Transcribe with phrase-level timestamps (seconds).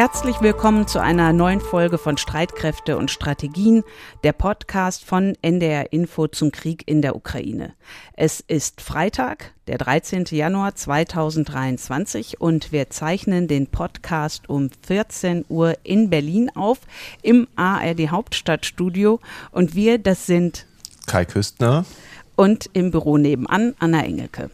[0.00, 3.84] Herzlich willkommen zu einer neuen Folge von Streitkräfte und Strategien,
[4.24, 7.74] der Podcast von NDR Info zum Krieg in der Ukraine.
[8.14, 10.24] Es ist Freitag, der 13.
[10.30, 16.78] Januar 2023 und wir zeichnen den Podcast um 14 Uhr in Berlin auf
[17.20, 19.20] im ARD Hauptstadtstudio
[19.50, 20.64] und wir, das sind
[21.08, 21.84] Kai Küstner
[22.36, 24.48] und im Büro nebenan Anna Engelke.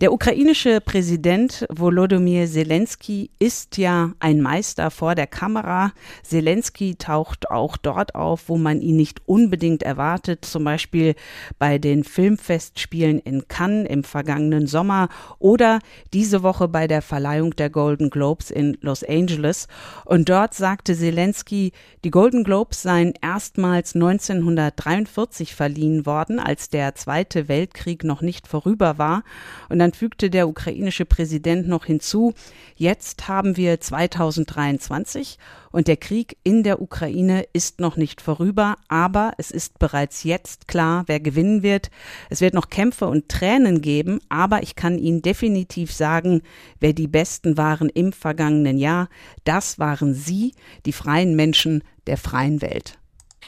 [0.00, 5.90] Der ukrainische Präsident Volodymyr Zelensky ist ja ein Meister vor der Kamera.
[6.22, 11.16] Zelensky taucht auch dort auf, wo man ihn nicht unbedingt erwartet, zum Beispiel
[11.58, 15.08] bei den Filmfestspielen in Cannes im vergangenen Sommer
[15.40, 15.80] oder
[16.12, 19.66] diese Woche bei der Verleihung der Golden Globes in Los Angeles.
[20.04, 21.72] Und dort sagte Zelensky,
[22.04, 28.96] die Golden Globes seien erstmals 1943 verliehen worden, als der Zweite Weltkrieg noch nicht vorüber
[28.98, 29.24] war.
[29.68, 32.34] Und dann fügte der ukrainische Präsident noch hinzu,
[32.76, 35.38] jetzt haben wir 2023
[35.70, 40.68] und der Krieg in der Ukraine ist noch nicht vorüber, aber es ist bereits jetzt
[40.68, 41.90] klar, wer gewinnen wird.
[42.30, 46.42] Es wird noch Kämpfe und Tränen geben, aber ich kann Ihnen definitiv sagen,
[46.80, 49.08] wer die Besten waren im vergangenen Jahr,
[49.44, 50.54] das waren Sie,
[50.86, 52.98] die freien Menschen der freien Welt.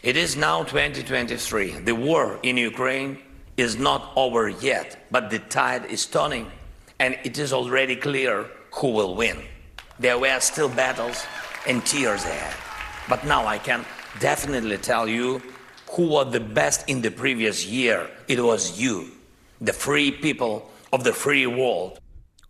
[0.02, 1.84] It is now 2023.
[1.84, 3.18] The war in Ukraine
[3.60, 6.50] is not over yet, but the tide is turning,
[6.98, 9.36] and it is already clear who will win.
[9.98, 11.26] There were still battles
[11.68, 12.56] and tears ahead,
[13.06, 13.84] but now I can
[14.18, 15.42] definitely tell you
[15.90, 18.08] who was the best in the previous year.
[18.28, 19.10] It was you,
[19.60, 21.99] the free people of the free world.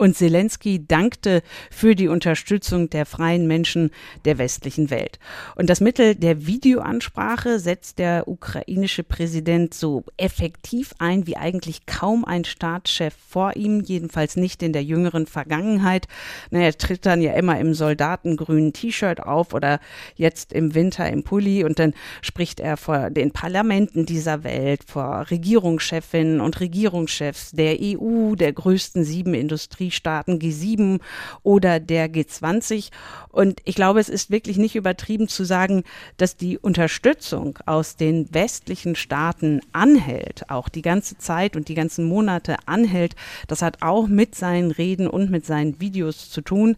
[0.00, 3.90] Und Zelensky dankte für die Unterstützung der freien Menschen
[4.24, 5.18] der westlichen Welt.
[5.56, 12.24] Und das Mittel der Videoansprache setzt der ukrainische Präsident so effektiv ein wie eigentlich kaum
[12.24, 16.08] ein Staatschef vor ihm, jedenfalls nicht in der jüngeren Vergangenheit.
[16.48, 19.80] Na, er tritt dann ja immer im soldatengrünen T-Shirt auf oder
[20.14, 25.26] jetzt im Winter im Pulli und dann spricht er vor den Parlamenten dieser Welt, vor
[25.30, 31.00] Regierungschefinnen und Regierungschefs der EU, der größten sieben Industrie Industriestaaten G7
[31.42, 32.90] oder der G20.
[33.28, 35.84] Und ich glaube, es ist wirklich nicht übertrieben zu sagen,
[36.16, 42.04] dass die Unterstützung aus den westlichen Staaten anhält, auch die ganze Zeit und die ganzen
[42.04, 43.14] Monate anhält.
[43.48, 46.76] Das hat auch mit seinen Reden und mit seinen Videos zu tun.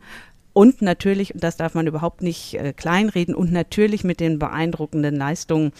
[0.52, 5.16] Und natürlich, und das darf man überhaupt nicht äh, kleinreden, und natürlich mit den beeindruckenden
[5.16, 5.72] Leistungen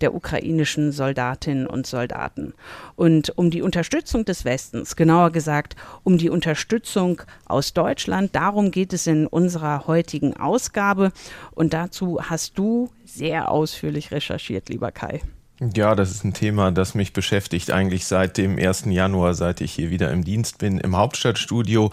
[0.00, 2.54] der ukrainischen Soldatinnen und Soldaten.
[2.96, 8.92] Und um die Unterstützung des Westens, genauer gesagt, um die Unterstützung aus Deutschland, darum geht
[8.92, 11.12] es in unserer heutigen Ausgabe.
[11.52, 15.20] Und dazu hast du sehr ausführlich recherchiert, lieber Kai.
[15.62, 18.86] Ja, das ist ein Thema, das mich beschäftigt eigentlich seit dem 1.
[18.86, 21.90] Januar, seit ich hier wieder im Dienst bin, im Hauptstadtstudio.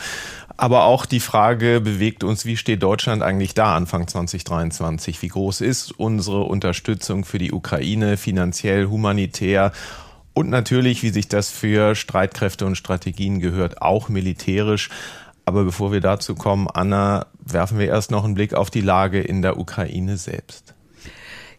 [0.56, 5.22] Aber auch die Frage bewegt uns, wie steht Deutschland eigentlich da Anfang 2023?
[5.22, 9.74] Wie groß ist unsere Unterstützung für die Ukraine finanziell, humanitär?
[10.34, 14.90] Und natürlich, wie sich das für Streitkräfte und Strategien gehört, auch militärisch.
[15.44, 19.20] Aber bevor wir dazu kommen, Anna, werfen wir erst noch einen Blick auf die Lage
[19.20, 20.77] in der Ukraine selbst.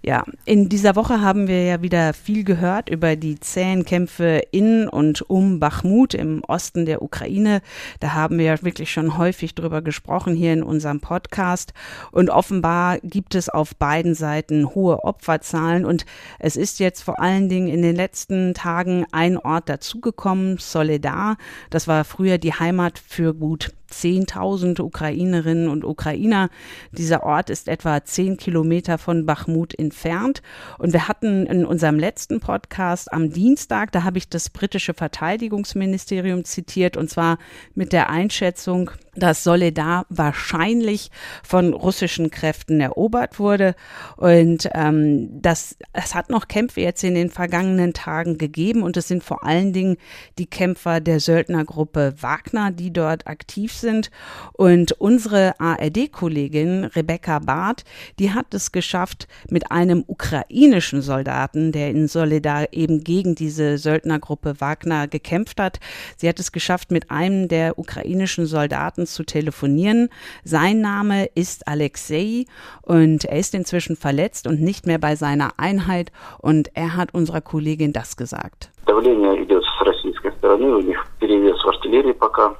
[0.00, 4.88] Ja, in dieser Woche haben wir ja wieder viel gehört über die zähen Kämpfe in
[4.88, 7.62] und um Bachmut im Osten der Ukraine.
[7.98, 11.72] Da haben wir ja wirklich schon häufig drüber gesprochen hier in unserem Podcast.
[12.12, 15.84] Und offenbar gibt es auf beiden Seiten hohe Opferzahlen.
[15.84, 16.06] Und
[16.38, 21.36] es ist jetzt vor allen Dingen in den letzten Tagen ein Ort dazugekommen, Soledar.
[21.70, 26.50] Das war früher die Heimat für gut 10.000 Ukrainerinnen und Ukrainer.
[26.92, 30.42] Dieser Ort ist etwa 10 Kilometer von Bachmut entfernt.
[30.78, 36.44] Und wir hatten in unserem letzten Podcast am Dienstag, da habe ich das britische Verteidigungsministerium
[36.44, 37.38] zitiert, und zwar
[37.74, 41.10] mit der Einschätzung, dass Soledar wahrscheinlich
[41.42, 43.74] von russischen Kräften erobert wurde.
[44.16, 48.82] Und ähm, das, es hat noch Kämpfe jetzt in den vergangenen Tagen gegeben.
[48.82, 49.96] Und es sind vor allen Dingen
[50.38, 54.11] die Kämpfer der Söldnergruppe Wagner, die dort aktiv sind.
[54.53, 57.83] Und unsere ARD-Kollegin Rebecca Barth,
[58.19, 64.59] die hat es geschafft, mit einem ukrainischen Soldaten, der in Soledar eben gegen diese Söldnergruppe
[64.59, 65.79] Wagner gekämpft hat,
[66.17, 70.09] sie hat es geschafft, mit einem der ukrainischen Soldaten zu telefonieren.
[70.43, 72.45] Sein Name ist Alexei
[72.81, 77.41] und er ist inzwischen verletzt und nicht mehr bei seiner Einheit und er hat unserer
[77.41, 78.71] Kollegin das gesagt.
[78.85, 82.55] Давление идет с российской стороны, у них перевес в артиллерии пока.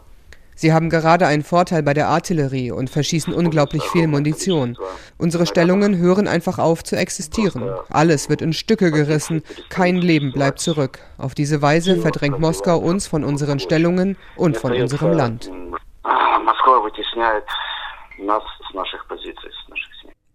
[0.57, 4.77] Sie haben gerade einen Vorteil bei der Artillerie und verschießen unglaublich viel Munition.
[5.17, 7.69] Unsere Stellungen hören einfach auf zu existieren.
[7.89, 10.99] Alles wird in Stücke gerissen, kein Leben bleibt zurück.
[11.17, 15.49] Auf diese Weise verdrängt Moskau uns von unseren Stellungen und von unserem Land.
[18.23, 19.66] нас с наших позиций, с наших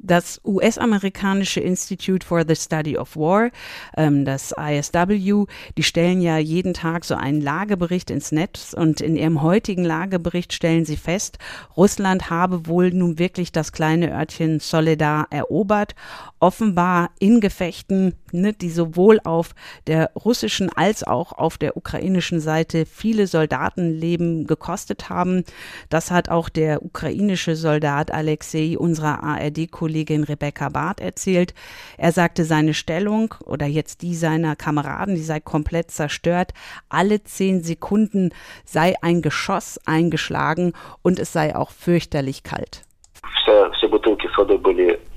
[0.03, 3.49] das US-amerikanische Institute for the Study of War,
[3.97, 5.45] ähm, das ISW,
[5.77, 10.53] die stellen ja jeden Tag so einen Lagebericht ins Netz und in ihrem heutigen Lagebericht
[10.53, 11.37] stellen sie fest,
[11.77, 15.95] Russland habe wohl nun wirklich das kleine Örtchen Soledar erobert,
[16.42, 19.54] offenbar in Gefechten, ne, die sowohl auf
[19.86, 25.44] der russischen als auch auf der ukrainischen Seite viele Soldatenleben gekostet haben.
[25.90, 31.54] Das hat auch der ukrainische Soldat Alexei unserer ARD-Kollegin Kollegin Rebecca Barth erzählt.
[31.96, 36.52] Er sagte, seine Stellung oder jetzt die seiner Kameraden, die sei komplett zerstört.
[36.88, 38.30] Alle zehn Sekunden
[38.64, 40.72] sei ein Geschoss eingeschlagen
[41.02, 42.82] und es sei auch fürchterlich kalt.
[43.42, 45.08] Все, все бутылки соды были в дырках.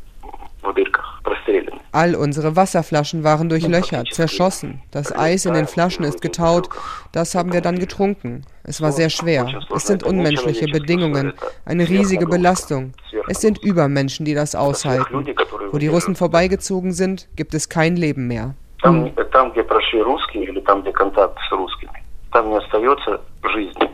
[1.93, 4.81] All unsere Wasserflaschen waren durchlöchert, zerschossen.
[4.91, 6.69] Das Eis in den Flaschen ist getaut.
[7.11, 8.45] Das haben wir dann getrunken.
[8.63, 9.47] Es war sehr schwer.
[9.75, 11.33] Es sind unmenschliche Bedingungen,
[11.65, 12.93] eine riesige Belastung.
[13.27, 15.25] Es sind Übermenschen, die das aushalten.
[15.71, 18.55] Wo die Russen vorbeigezogen sind, gibt es kein Leben mehr.
[18.81, 19.11] Там,
[19.51, 23.89] где прошли русские или там, где контакт с русскими, там не остается жизни.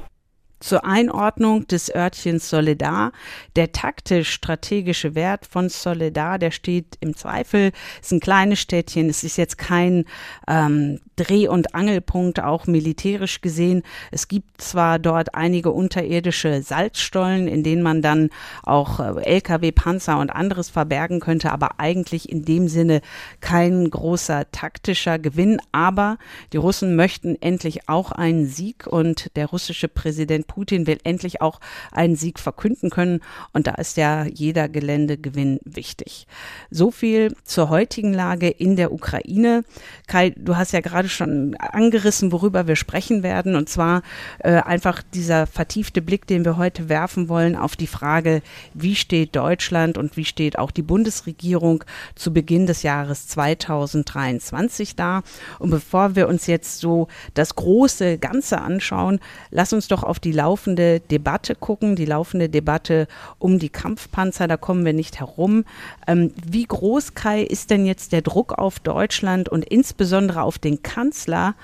[0.62, 3.11] Zur Einordnung des Örtchens Soledar.
[3.56, 7.73] Der taktisch-strategische Wert von Soledar, der steht im Zweifel.
[8.00, 9.09] Es ist ein kleines Städtchen.
[9.09, 10.05] Es ist jetzt kein
[10.47, 13.82] ähm, Dreh- und Angelpunkt, auch militärisch gesehen.
[14.12, 18.31] Es gibt zwar dort einige unterirdische Salzstollen, in denen man dann
[18.62, 23.00] auch äh, LKW, Panzer und anderes verbergen könnte, aber eigentlich in dem Sinne
[23.41, 25.61] kein großer taktischer Gewinn.
[25.73, 26.19] Aber
[26.53, 31.60] die Russen möchten endlich auch einen Sieg und der russische Präsident Putin will endlich auch
[31.93, 33.20] einen Sieg verkünden können.
[33.54, 36.26] Und da ist ja jeder Geländegewinn wichtig.
[36.70, 39.64] So viel zur heutigen Lage in der Ukraine.
[40.08, 43.56] Kai, du hast ja gerade schon angerissen, worüber wir sprechen werden.
[43.56, 44.02] Und zwar
[44.40, 48.43] äh, einfach dieser vertiefte Blick, den wir heute werfen wollen auf die Frage,
[48.75, 51.84] wie steht Deutschland und wie steht auch die Bundesregierung
[52.14, 55.22] zu Beginn des Jahres 2023 da.
[55.58, 59.19] Und bevor wir uns jetzt so das große Ganze anschauen,
[59.50, 63.06] lass uns doch auf die laufende Debatte gucken, die laufende Debatte
[63.39, 65.65] um die Kampfpanzer, da kommen wir nicht herum.
[66.09, 70.83] Ähm, wie groß, Kai, ist denn jetzt der Druck auf Deutschland und insbesondere auf den
[70.83, 71.55] Kanzler,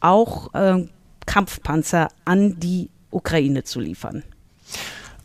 [0.00, 0.86] auch äh,
[1.24, 4.22] Kampfpanzer an die Ukraine zu liefern?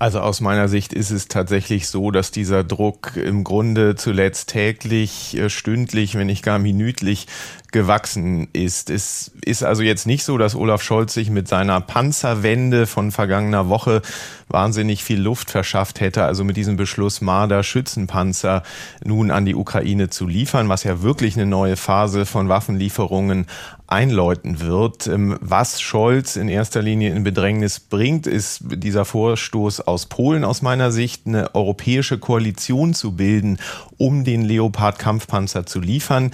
[0.02, 5.38] Also aus meiner Sicht ist es tatsächlich so, dass dieser Druck im Grunde zuletzt täglich,
[5.38, 7.28] äh, stündlich, wenn nicht gar minütlich
[7.72, 8.90] gewachsen ist.
[8.90, 13.70] Es ist also jetzt nicht so, dass Olaf Scholz sich mit seiner Panzerwende von vergangener
[13.70, 14.02] Woche
[14.50, 18.64] wahnsinnig viel Luft verschafft hätte, also mit diesem Beschluss Marder Schützenpanzer
[19.04, 23.46] nun an die Ukraine zu liefern, was ja wirklich eine neue Phase von Waffenlieferungen
[23.92, 25.08] einläuten wird.
[25.08, 30.62] Ähm, was Scholz in erster Linie in Bedrängnis bringt, ist dieser Vorstoß aus Polen aus
[30.62, 33.58] meiner Sicht, eine europäische Koalition zu bilden,
[33.98, 36.32] um den Leopard-Kampfpanzer zu liefern.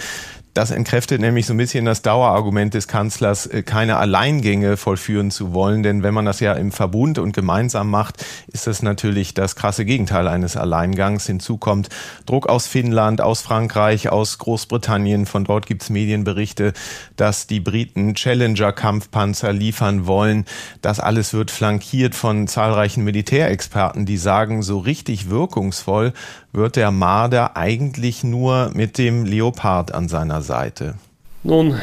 [0.57, 5.53] Das entkräftet nämlich so ein bisschen das Dauerargument des Kanzlers, äh, keine Alleingänge vollführen zu
[5.53, 5.83] wollen.
[5.83, 9.85] Denn wenn man das ja im Verbund und gemeinsam macht, ist das natürlich das krasse
[9.85, 11.27] Gegenteil eines Alleingangs.
[11.27, 11.89] Hinzu kommt
[12.25, 15.27] Druck aus Finnland, aus Frankreich, aus Großbritannien.
[15.27, 16.73] Von dort gibt es Medienberichte,
[17.17, 20.45] dass die Briten Challenger-Kampfpanzer liefern wollen.
[20.81, 26.13] Das alles wird flankiert von zahlreichen Militärexperten, die sagen, so richtig wirkungsvoll
[26.57, 30.95] wird der Marder eigentlich nur mit dem Leopard an seiner Seite?
[31.43, 31.79] Nun,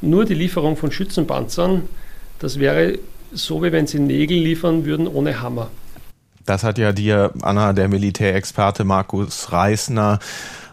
[0.00, 1.88] nur die Lieferung von Schützenpanzern,
[2.38, 2.98] das wäre
[3.32, 5.70] so, wie wenn sie Nägel liefern würden ohne Hammer.
[6.46, 10.18] Das hat ja dir, Anna, der Militärexperte Markus Reisner,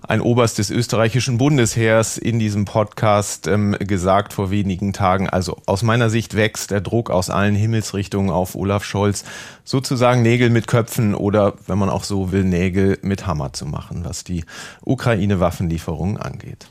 [0.07, 5.29] ein Oberst des österreichischen Bundesheers in diesem Podcast ähm, gesagt vor wenigen Tagen.
[5.29, 9.23] Also aus meiner Sicht wächst der Druck aus allen Himmelsrichtungen auf Olaf Scholz,
[9.63, 14.05] sozusagen Nägel mit Köpfen oder, wenn man auch so will, Nägel mit Hammer zu machen,
[14.05, 14.45] was die
[14.83, 16.69] Ukraine-Waffenlieferungen angeht.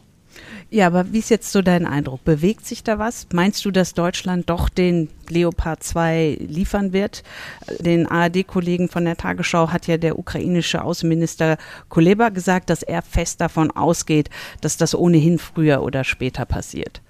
[0.75, 2.25] Ja, aber wie ist jetzt so dein Eindruck?
[2.25, 3.28] Bewegt sich da was?
[3.33, 7.23] Meinst du, dass Deutschland doch den Leopard 2 liefern wird?
[7.78, 13.40] Den ARD-Kollegen von der Tagesschau hat ja der ukrainische Außenminister Kuleba gesagt, dass er fest
[13.40, 14.31] davon ausgeht,
[14.62, 17.02] dass das ohnehin früher oder später passiert.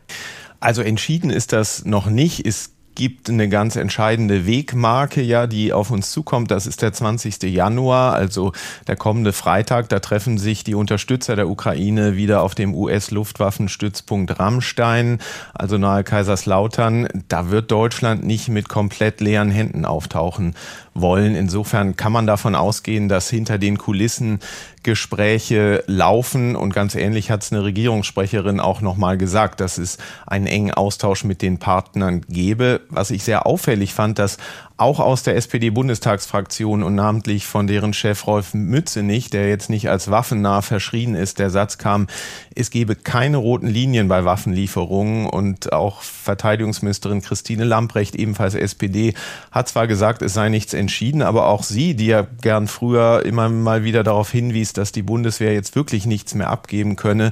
[0.61, 2.47] Also entschieden ist das noch nicht.
[2.47, 6.50] Es gibt eine ganz entscheidende Wegmarke, ja, die auf uns zukommt.
[6.50, 7.42] Das ist der 20.
[7.42, 8.52] Januar, also
[8.86, 9.88] der kommende Freitag.
[9.88, 15.18] Da treffen sich die Unterstützer der Ukraine wieder auf dem US-Luftwaffenstützpunkt Rammstein,
[15.54, 17.08] also nahe Kaiserslautern.
[17.28, 20.54] Da wird Deutschland nicht mit komplett leeren Händen auftauchen
[20.94, 21.34] wollen.
[21.34, 24.38] Insofern kann man davon ausgehen, dass hinter den Kulissen
[24.82, 30.46] Gespräche laufen und ganz ähnlich hat es eine Regierungssprecherin auch nochmal gesagt, dass es einen
[30.46, 32.82] engen Austausch mit den Partnern gäbe.
[32.90, 34.36] Was ich sehr auffällig fand, dass
[34.76, 40.10] auch aus der SPD-Bundestagsfraktion und namentlich von deren Chef Rolf Mützenich, der jetzt nicht als
[40.10, 41.38] waffennah verschrien ist.
[41.38, 42.08] Der Satz kam,
[42.56, 49.14] es gebe keine roten Linien bei Waffenlieferungen und auch Verteidigungsministerin Christine Lamprecht, ebenfalls SPD,
[49.52, 53.48] hat zwar gesagt, es sei nichts entschieden, aber auch sie, die ja gern früher immer
[53.48, 57.30] mal wieder darauf hinwies, dass die Bundeswehr jetzt wirklich nichts mehr abgeben könne,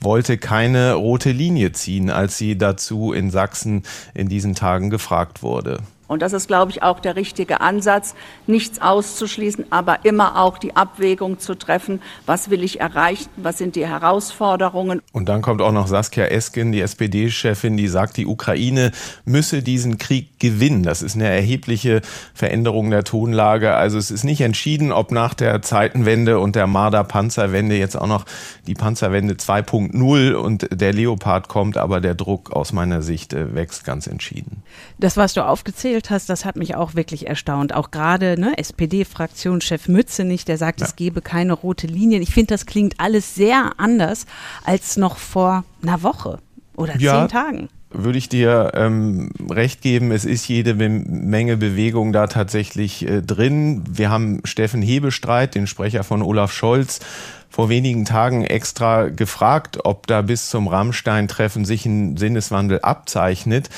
[0.00, 5.80] wollte keine rote Linie ziehen, als sie dazu in Sachsen in diesen Tagen gefragt wurde.
[6.10, 8.16] Und das ist, glaube ich, auch der richtige Ansatz,
[8.48, 13.76] nichts auszuschließen, aber immer auch die Abwägung zu treffen, was will ich erreichen, was sind
[13.76, 15.02] die Herausforderungen.
[15.12, 18.90] Und dann kommt auch noch Saskia Esken, die SPD-Chefin, die sagt, die Ukraine
[19.24, 20.82] müsse diesen Krieg gewinnen.
[20.82, 22.02] Das ist eine erhebliche
[22.34, 23.74] Veränderung der Tonlage.
[23.74, 28.24] Also es ist nicht entschieden, ob nach der Zeitenwende und der Marder-Panzerwende jetzt auch noch
[28.66, 33.84] die Panzerwende 2.0 und der Leopard kommt, aber der Druck aus meiner Sicht äh, wächst
[33.84, 34.64] ganz entschieden.
[34.98, 37.74] Das, was du aufgezählt erzählt hast, das hat mich auch wirklich erstaunt.
[37.74, 40.86] Auch gerade ne, SPD-Fraktionschef Mützenich, der sagt, ja.
[40.86, 42.22] es gebe keine rote Linien.
[42.22, 44.26] Ich finde, das klingt alles sehr anders
[44.64, 46.38] als noch vor einer Woche
[46.76, 47.20] oder ja.
[47.20, 53.04] zehn Tagen würde ich dir ähm, recht geben, es ist jede Menge Bewegung da tatsächlich
[53.04, 53.82] äh, drin.
[53.90, 57.00] Wir haben Steffen Hebestreit, den Sprecher von Olaf Scholz,
[57.48, 63.70] vor wenigen Tagen extra gefragt, ob da bis zum Rammstein-Treffen sich ein Sinneswandel abzeichnet.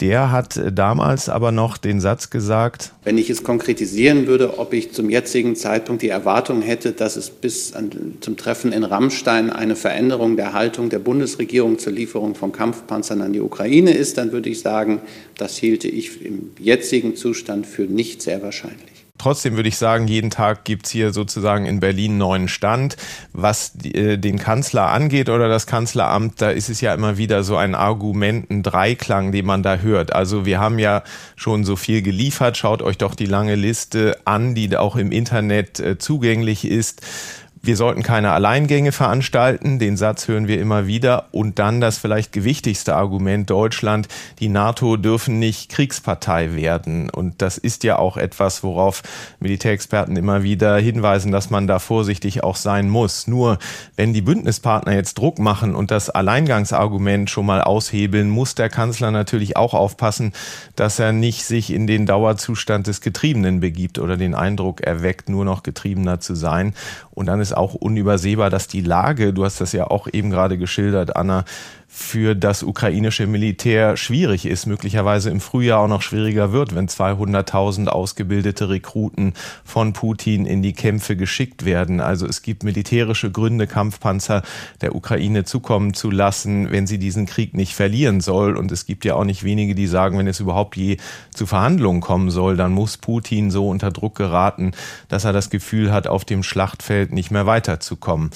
[0.00, 4.92] Der hat damals aber noch den Satz gesagt, wenn ich es konkretisieren würde, ob ich
[4.92, 9.76] zum jetzigen Zeitpunkt die Erwartung hätte, dass es bis an, zum Treffen in Rammstein eine
[9.76, 14.48] Veränderung der Haltung der Bundesregierung zur Lieferung von Kampfpanzern an die Ukraine ist, dann würde
[14.48, 15.00] ich sagen,
[15.36, 18.91] das hielte ich im jetzigen Zustand für nicht sehr wahrscheinlich.
[19.22, 22.96] Trotzdem würde ich sagen, jeden Tag gibt's hier sozusagen in Berlin neuen Stand.
[23.32, 27.56] Was äh, den Kanzler angeht oder das Kanzleramt, da ist es ja immer wieder so
[27.56, 30.12] ein Argumenten-Dreiklang, den man da hört.
[30.12, 31.04] Also wir haben ja
[31.36, 32.56] schon so viel geliefert.
[32.56, 37.02] Schaut euch doch die lange Liste an, die auch im Internet äh, zugänglich ist
[37.64, 41.26] wir sollten keine Alleingänge veranstalten, den Satz hören wir immer wieder.
[41.30, 44.08] Und dann das vielleicht gewichtigste Argument Deutschland,
[44.40, 47.08] die NATO dürfen nicht Kriegspartei werden.
[47.08, 49.02] Und das ist ja auch etwas, worauf
[49.38, 53.28] Militärexperten immer wieder hinweisen, dass man da vorsichtig auch sein muss.
[53.28, 53.58] Nur
[53.94, 59.12] wenn die Bündnispartner jetzt Druck machen und das Alleingangsargument schon mal aushebeln, muss der Kanzler
[59.12, 60.32] natürlich auch aufpassen,
[60.74, 65.44] dass er nicht sich in den Dauerzustand des Getriebenen begibt oder den Eindruck erweckt, nur
[65.44, 66.74] noch Getriebener zu sein.
[67.12, 70.58] Und dann ist auch unübersehbar, dass die Lage, du hast das ja auch eben gerade
[70.58, 71.44] geschildert, Anna,
[71.94, 77.88] für das ukrainische Militär schwierig ist, möglicherweise im Frühjahr auch noch schwieriger wird, wenn 200.000
[77.88, 82.00] ausgebildete Rekruten von Putin in die Kämpfe geschickt werden.
[82.00, 84.42] Also es gibt militärische Gründe, Kampfpanzer
[84.80, 88.56] der Ukraine zukommen zu lassen, wenn sie diesen Krieg nicht verlieren soll.
[88.56, 90.96] Und es gibt ja auch nicht wenige, die sagen, wenn es überhaupt je
[91.34, 94.72] zu Verhandlungen kommen soll, dann muss Putin so unter Druck geraten,
[95.08, 98.30] dass er das Gefühl hat, auf dem Schlachtfeld nicht mehr weiterzukommen.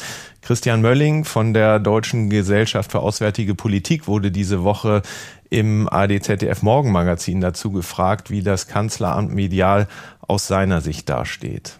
[0.47, 5.03] Christian Mölling von der Deutschen Gesellschaft für Auswärtige Politik wurde diese Woche
[5.51, 9.89] im ADZDF Morgenmagazin dazu gefragt, wie das Kanzleramt medial
[10.27, 11.79] aus seiner Sicht dasteht.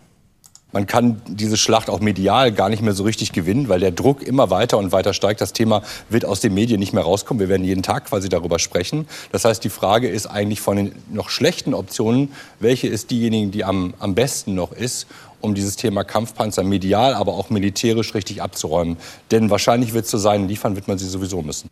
[0.77, 4.23] Man kann diese Schlacht auch medial gar nicht mehr so richtig gewinnen, weil der Druck
[4.23, 5.41] immer weiter und weiter steigt.
[5.41, 7.41] Das Thema wird aus den Medien nicht mehr rauskommen.
[7.41, 9.09] Wir werden jeden Tag quasi darüber sprechen.
[9.33, 12.31] Das heißt, die Frage ist eigentlich von den noch schlechten Optionen,
[12.61, 15.07] welche ist diejenige, die am, am besten noch ist
[15.41, 18.97] um dieses Thema Kampfpanzer medial, aber auch militärisch richtig abzuräumen.
[19.31, 21.71] Denn wahrscheinlich wird es so sein, liefern wird man sie sowieso müssen.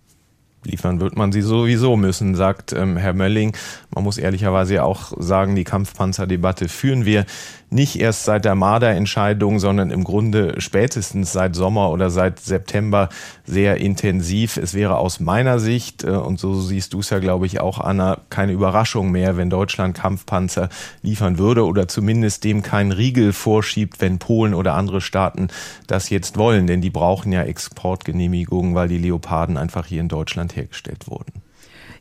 [0.66, 3.56] Liefern wird man sie sowieso müssen, sagt ähm, Herr Mölling.
[3.94, 7.26] Man muss ehrlicherweise auch sagen, die Kampfpanzerdebatte führen wir
[7.74, 13.08] nicht erst seit der Marder-Entscheidung, sondern im Grunde spätestens seit Sommer oder seit September
[13.44, 14.56] sehr intensiv.
[14.56, 17.80] Es wäre aus meiner Sicht, äh, und so siehst du es ja, glaube ich, auch,
[17.80, 20.68] Anna, keine Überraschung mehr, wenn Deutschland Kampfpanzer
[21.02, 25.48] liefern würde oder zumindest dem keinen Riegel vorschiebt, wenn Polen oder andere Staaten
[25.88, 26.68] das jetzt wollen.
[26.68, 31.42] Denn die brauchen ja Exportgenehmigungen, weil die Leoparden einfach hier in Deutschland hergestellt wurden.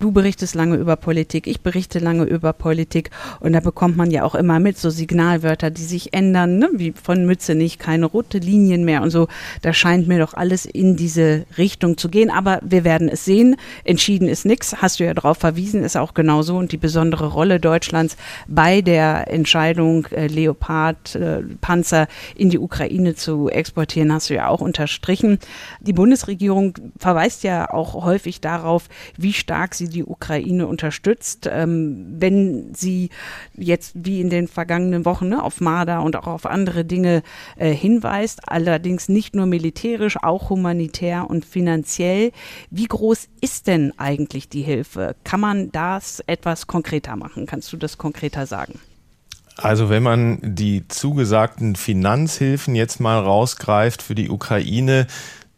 [0.03, 4.25] Du berichtest lange über Politik, ich berichte lange über Politik und da bekommt man ja
[4.25, 6.69] auch immer mit so Signalwörter, die sich ändern, ne?
[6.73, 9.29] wie von Mütze nicht, keine rote Linien mehr und so.
[9.61, 13.55] Da scheint mir doch alles in diese Richtung zu gehen, aber wir werden es sehen.
[13.85, 17.61] Entschieden ist nichts, hast du ja darauf verwiesen, ist auch genauso und die besondere Rolle
[17.61, 18.17] Deutschlands
[18.49, 24.49] bei der Entscheidung, äh, Leopard, äh, Panzer in die Ukraine zu exportieren, hast du ja
[24.49, 25.39] auch unterstrichen.
[25.79, 31.49] Die Bundesregierung verweist ja auch häufig darauf, wie stark sie die Ukraine unterstützt.
[31.51, 33.09] Ähm, wenn sie
[33.55, 37.23] jetzt wie in den vergangenen Wochen ne, auf Marder und auch auf andere Dinge
[37.57, 42.31] äh, hinweist, allerdings nicht nur militärisch, auch humanitär und finanziell.
[42.69, 45.15] Wie groß ist denn eigentlich die Hilfe?
[45.23, 47.45] Kann man das etwas konkreter machen?
[47.45, 48.79] Kannst du das konkreter sagen?
[49.55, 55.07] Also wenn man die zugesagten Finanzhilfen jetzt mal rausgreift für die Ukraine,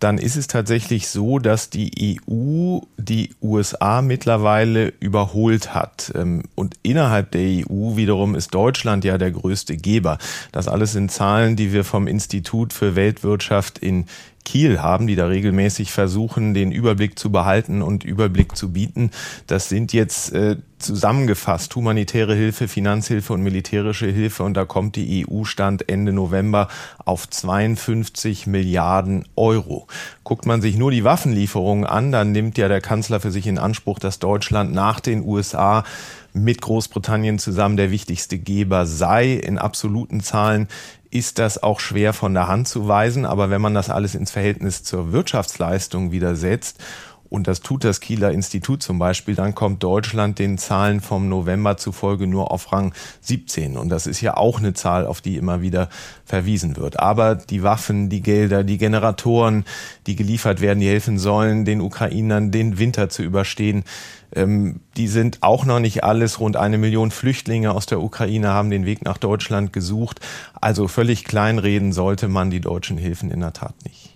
[0.05, 6.11] dann ist es tatsächlich so, dass die EU die USA mittlerweile überholt hat.
[6.13, 10.19] Ähm, und innerhalb der EU wiederum ist Deutschland ja der größte Geber.
[10.51, 14.05] Das alles sind Zahlen, die wir vom Institut für Weltwirtschaft in
[14.45, 19.11] Kiel haben, die da regelmäßig versuchen, den Überblick zu behalten und Überblick zu bieten.
[19.47, 24.43] Das sind jetzt äh, zusammengefasst humanitäre Hilfe, Finanzhilfe und militärische Hilfe.
[24.43, 26.69] Und da kommt die EU-Stand Ende November
[27.03, 29.87] auf 52 Milliarden Euro.
[30.23, 33.57] Guckt man sich nur die Waffenlieferungen an, dann nimmt ja der Kanzler für sich in
[33.57, 35.83] Anspruch, dass Deutschland nach den USA
[36.35, 39.33] mit Großbritannien zusammen der wichtigste Geber sei.
[39.33, 40.67] In absoluten Zahlen
[41.09, 43.25] ist das auch schwer von der Hand zu weisen.
[43.25, 46.83] Aber wenn man das alles ins Verhältnis zur Wirtschaftsleistung wieder setzt,
[47.35, 51.75] und das tut das Kieler Institut zum Beispiel, dann kommt Deutschland den Zahlen vom November
[51.75, 53.75] zufolge nur auf Rang 17.
[53.75, 55.89] Und das ist ja auch eine Zahl, auf die immer wieder
[56.23, 56.97] verwiesen wird.
[56.97, 59.65] Aber die Waffen, die Gelder, die Generatoren,
[60.07, 63.83] die geliefert werden, die helfen sollen, den Ukrainern den Winter zu überstehen,
[64.33, 66.39] ähm, die sind auch noch nicht alles.
[66.39, 70.21] Rund eine Million Flüchtlinge aus der Ukraine haben den Weg nach Deutschland gesucht.
[70.61, 74.14] Also völlig kleinreden sollte man die deutschen Hilfen in der Tat nicht.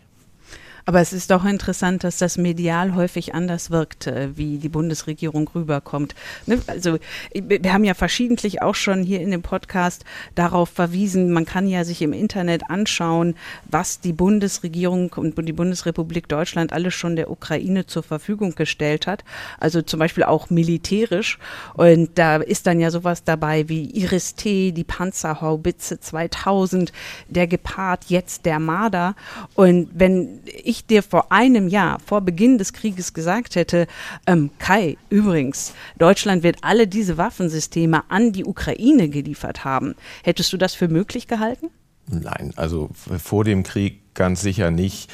[0.90, 5.48] Aber es ist doch interessant, dass das medial häufig anders wirkt, äh, wie die Bundesregierung
[5.54, 6.16] rüberkommt.
[6.48, 6.64] Ne?
[6.66, 6.98] Also
[7.32, 10.04] wir haben ja verschiedentlich auch schon hier in dem Podcast
[10.34, 13.36] darauf verwiesen, man kann ja sich im Internet anschauen,
[13.70, 19.24] was die Bundesregierung und die Bundesrepublik Deutschland alles schon der Ukraine zur Verfügung gestellt hat.
[19.60, 21.38] Also zum Beispiel auch militärisch.
[21.76, 26.92] Und da ist dann ja sowas dabei wie Iris-T, die Panzerhaubitze 2000,
[27.28, 29.16] der Gepard, jetzt der Marder.
[29.54, 33.88] Und wenn ich ich dir vor einem Jahr, vor Beginn des Krieges gesagt hätte,
[34.26, 40.58] ähm, Kai, übrigens, Deutschland wird alle diese Waffensysteme an die Ukraine geliefert haben, hättest du
[40.58, 41.70] das für möglich gehalten?
[42.08, 42.90] Nein, also
[43.24, 45.12] vor dem Krieg ganz sicher nicht.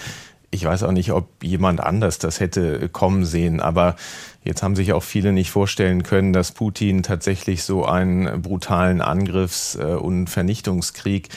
[0.52, 3.98] Ich weiß auch nicht, ob jemand anders das hätte kommen sehen, aber
[4.44, 9.76] jetzt haben sich auch viele nicht vorstellen können, dass Putin tatsächlich so einen brutalen Angriffs-
[9.76, 11.30] äh, und Vernichtungskrieg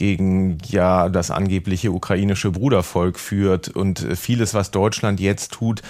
[0.00, 3.68] gegen ja das angebliche ukrainische Brudervolk führt.
[3.68, 5.82] Und vieles, was Deutschland jetzt tut,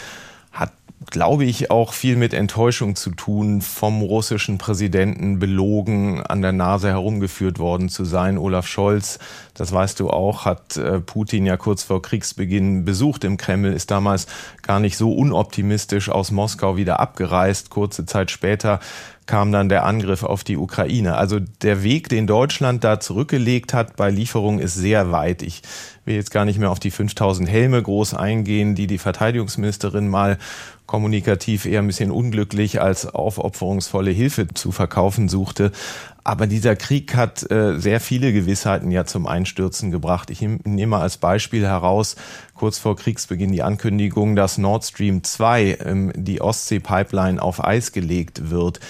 [0.51, 0.73] hat
[1.07, 6.89] glaube ich, auch viel mit Enttäuschung zu tun, vom russischen Präsidenten belogen, an der Nase
[6.89, 8.37] herumgeführt worden zu sein.
[8.37, 9.19] Olaf Scholz,
[9.55, 13.91] das weißt du auch, hat äh, Putin ja kurz vor Kriegsbeginn besucht im Kreml, ist
[13.91, 14.27] damals
[14.63, 17.71] gar nicht so unoptimistisch aus Moskau wieder abgereist.
[17.71, 18.81] Kurze Zeit später
[19.31, 21.15] kam dann der Angriff auf die Ukraine.
[21.15, 25.43] Also der Weg, den Deutschland da zurückgelegt hat bei Lieferungen, ist sehr weit.
[25.43, 25.63] Ich
[26.05, 30.37] will jetzt gar nicht mehr auf die 5000 Helme groß eingehen, die die Verteidigungsministerin mal
[30.87, 35.71] kommunikativ eher ein bisschen unglücklich als aufopferungsvolle Hilfe zu verkaufen suchte.
[36.25, 40.31] Aber dieser Krieg hat äh, sehr viele Gewissheiten ja zum Einstürzen gebracht.
[40.31, 42.17] Ich nehme mal als Beispiel heraus,
[42.55, 48.51] kurz vor Kriegsbeginn die Ankündigung, dass Nord Stream 2, ähm, die Ostsee-Pipeline, auf Eis gelegt
[48.51, 48.81] wird.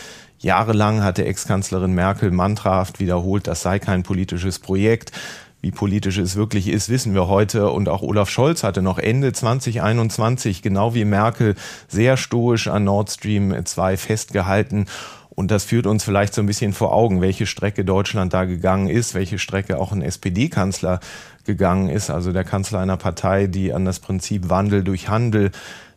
[0.43, 5.13] Jahrelang hatte Ex-Kanzlerin Merkel mantrahaft wiederholt, das sei kein politisches Projekt.
[5.61, 7.69] Wie politisch es wirklich ist, wissen wir heute.
[7.71, 11.55] Und auch Olaf Scholz hatte noch Ende 2021, genau wie Merkel,
[11.89, 14.87] sehr stoisch an Nord Stream 2 festgehalten.
[15.29, 18.89] Und das führt uns vielleicht so ein bisschen vor Augen, welche Strecke Deutschland da gegangen
[18.89, 21.01] ist, welche Strecke auch ein SPD-Kanzler
[21.45, 25.51] gegangen ist, also der Kanzler einer Partei, die an das Prinzip Wandel durch Handel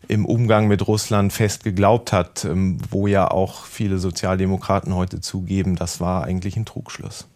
[0.08, 5.76] im Umgang mit Russland fest geglaubt hat, ähm, wo ja auch viele Sozialdemokraten heute zugeben,
[5.76, 7.28] das war eigentlich ein Trugschluss.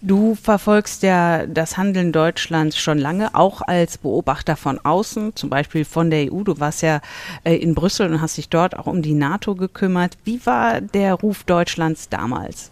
[0.00, 5.84] Du verfolgst ja das Handeln Deutschlands schon lange, auch als Beobachter von außen, zum Beispiel
[5.84, 6.44] von der EU.
[6.44, 7.00] Du warst ja
[7.42, 10.16] äh, in Brüssel und hast dich dort auch um die NATO gekümmert.
[10.24, 12.70] Wie war der Ruf Deutschlands damals?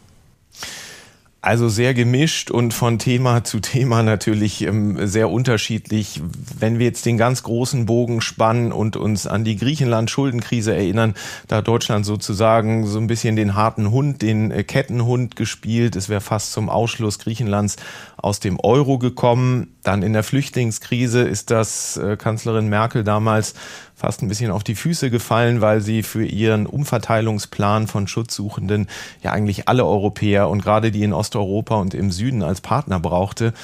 [1.46, 6.20] Also sehr gemischt und von Thema zu Thema natürlich ähm, sehr unterschiedlich.
[6.58, 11.14] Wenn wir jetzt den ganz großen Bogen spannen und uns an die Griechenland-Schuldenkrise erinnern,
[11.46, 15.94] da hat Deutschland sozusagen so ein bisschen den harten Hund, den äh, Kettenhund gespielt.
[15.94, 17.76] Es wäre fast zum Ausschluss Griechenlands
[18.16, 19.68] aus dem Euro gekommen.
[19.84, 23.54] Dann in der Flüchtlingskrise ist das äh, Kanzlerin Merkel damals
[23.96, 28.88] fast ein bisschen auf die Füße gefallen, weil sie für ihren Umverteilungsplan von Schutzsuchenden
[29.22, 33.54] ja eigentlich alle Europäer und gerade die in Osteuropa und im Süden als Partner brauchte.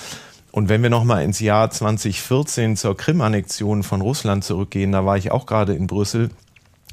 [0.50, 5.30] Und wenn wir nochmal ins Jahr 2014 zur Krim-Annexion von Russland zurückgehen, da war ich
[5.30, 6.30] auch gerade in Brüssel,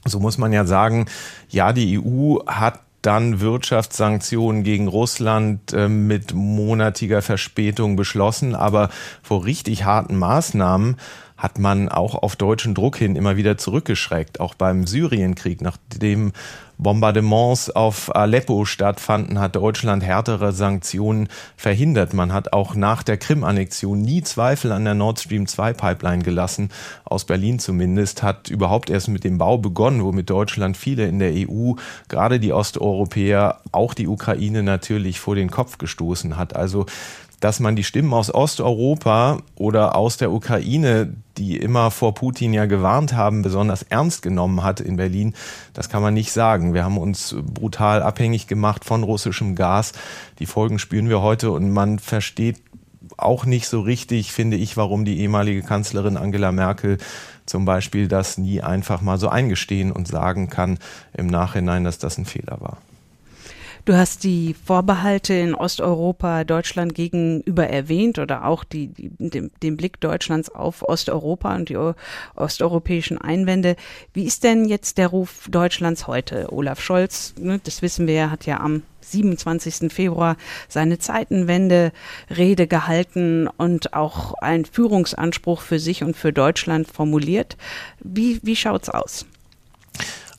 [0.05, 1.07] So muss man ja sagen,
[1.49, 8.89] ja, die EU hat dann Wirtschaftssanktionen gegen Russland äh, mit monatiger Verspätung beschlossen, aber
[9.23, 10.97] vor richtig harten Maßnahmen
[11.39, 14.41] hat man auch auf deutschen Druck hin immer wieder zurückgeschreckt.
[14.41, 16.33] Auch beim Syrienkrieg, nachdem
[16.77, 22.13] Bombardements auf Aleppo stattfanden, hat Deutschland härtere Sanktionen verhindert.
[22.13, 26.69] Man hat auch nach der Krim-Annexion nie Zweifel an der Nord Stream 2 Pipeline gelassen,
[27.05, 31.31] aus Berlin zumindest, hat überhaupt erst mit dem Bau begonnen, womit Deutschland viele in der
[31.33, 31.73] EU,
[32.09, 36.55] gerade die Osteuropäer, auch die Ukraine natürlich vor den Kopf gestoßen hat.
[36.55, 36.85] Also
[37.39, 42.65] dass man die Stimmen aus Osteuropa oder aus der Ukraine, die immer vor Putin ja
[42.65, 45.33] gewarnt haben, besonders ernst genommen hat in Berlin,
[45.73, 46.73] das kann man nicht sagen.
[46.73, 49.93] Wir haben uns brutal abhängig gemacht von russischem Gas.
[50.39, 52.57] Die Folgen spüren wir heute und man versteht
[53.17, 56.97] auch nicht so richtig, finde ich, warum die ehemalige Kanzlerin Angela Merkel
[57.45, 60.77] zum Beispiel das nie einfach mal so eingestehen und sagen kann
[61.13, 62.77] im Nachhinein, dass das ein Fehler war.
[63.89, 69.77] Du hast die Vorbehalte in Osteuropa Deutschland gegenüber erwähnt oder auch die, die, den, den
[69.77, 71.93] Blick Deutschlands auf Osteuropa und die
[72.35, 73.75] osteuropäischen Einwände.
[74.13, 76.53] Wie ist denn jetzt der Ruf Deutschlands heute?
[76.53, 79.91] Olaf Scholz, ne, das wissen wir, hat ja am 27.
[79.91, 87.57] Februar seine Zeitenwende-Rede gehalten und auch einen Führungsanspruch für sich und für Deutschland formuliert.
[88.01, 89.25] Wie, wie schaut's aus?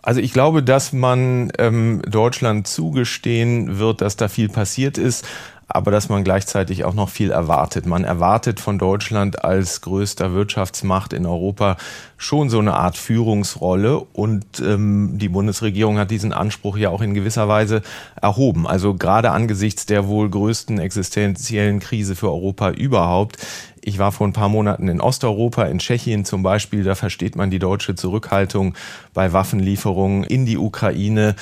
[0.02, 5.26] Also ich glaube, dass man ähm, Deutschland zugestehen wird, dass da viel passiert ist,
[5.70, 7.86] aber dass man gleichzeitig auch noch viel erwartet.
[7.86, 11.76] Man erwartet von Deutschland als größter Wirtschaftsmacht in Europa
[12.16, 17.14] schon so eine Art Führungsrolle und ähm, die Bundesregierung hat diesen Anspruch ja auch in
[17.14, 17.82] gewisser Weise
[18.20, 18.66] erhoben.
[18.66, 23.38] Also gerade angesichts der wohl größten existenziellen Krise für Europa überhaupt
[23.82, 26.84] ich war vor ein paar Monaten in Osteuropa, in Tschechien zum Beispiel.
[26.84, 28.74] Da versteht man die deutsche Zurückhaltung
[29.14, 31.34] bei Waffenlieferungen in die Ukraine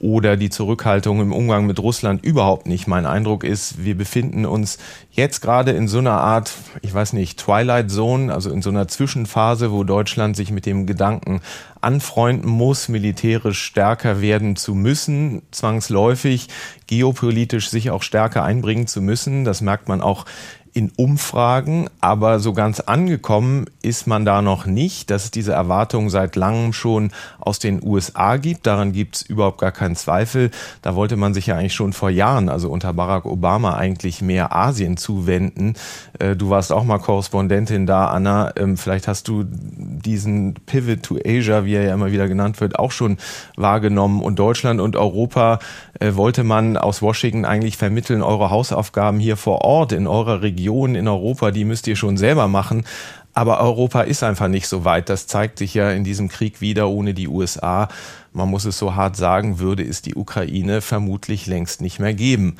[0.00, 2.86] oder die Zurückhaltung im Umgang mit Russland überhaupt nicht.
[2.86, 4.78] Mein Eindruck ist, wir befinden uns
[5.10, 8.88] jetzt gerade in so einer Art, ich weiß nicht, Twilight Zone, also in so einer
[8.88, 11.42] Zwischenphase, wo Deutschland sich mit dem Gedanken
[11.82, 16.48] anfreunden muss, militärisch stärker werden zu müssen, zwangsläufig
[16.86, 19.44] geopolitisch sich auch stärker einbringen zu müssen.
[19.44, 20.24] Das merkt man auch
[20.72, 26.10] in Umfragen, aber so ganz angekommen ist man da noch nicht, dass es diese Erwartungen
[26.10, 28.66] seit langem schon aus den USA gibt.
[28.66, 30.50] Daran gibt es überhaupt gar keinen Zweifel.
[30.82, 34.54] Da wollte man sich ja eigentlich schon vor Jahren, also unter Barack Obama, eigentlich mehr
[34.54, 35.74] Asien zuwenden.
[36.18, 38.52] Äh, du warst auch mal Korrespondentin da, Anna.
[38.56, 42.78] Ähm, vielleicht hast du diesen Pivot to Asia, wie er ja immer wieder genannt wird,
[42.78, 43.16] auch schon
[43.56, 44.22] wahrgenommen.
[44.22, 45.58] Und Deutschland und Europa
[46.00, 50.94] äh, wollte man aus Washington eigentlich vermitteln, eure Hausaufgaben hier vor Ort in eurer Region
[50.94, 52.84] in Europa, die müsst ihr schon selber machen.
[53.32, 55.08] Aber Europa ist einfach nicht so weit.
[55.08, 57.88] Das zeigt sich ja in diesem Krieg wieder ohne die USA.
[58.32, 62.56] Man muss es so hart sagen, würde es die Ukraine vermutlich längst nicht mehr geben.